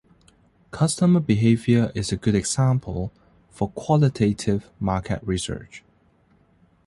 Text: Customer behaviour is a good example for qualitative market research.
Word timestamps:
Customer 0.71 1.19
behaviour 1.19 1.91
is 1.93 2.11
a 2.11 2.17
good 2.17 2.33
example 2.33 3.11
for 3.51 3.69
qualitative 3.69 4.67
market 4.79 5.21
research. 5.21 5.83